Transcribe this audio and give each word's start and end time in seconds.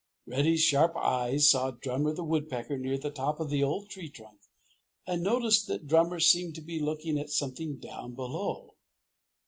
Reddy's 0.25 0.63
sharp 0.63 0.97
eyes 0.97 1.47
saw 1.47 1.69
Drummer 1.69 2.11
the 2.11 2.23
Woodpecker 2.23 2.75
near 2.79 2.97
the 2.97 3.11
top 3.11 3.39
of 3.39 3.51
the 3.51 3.63
old 3.63 3.91
tree 3.91 4.09
trunk 4.09 4.39
and 5.05 5.21
noticed 5.21 5.67
that 5.67 5.85
Drummer 5.85 6.19
seemed 6.19 6.55
to 6.55 6.61
be 6.61 6.79
looking 6.79 7.19
at 7.19 7.29
something 7.29 7.77
down 7.77 8.15
below. 8.15 8.73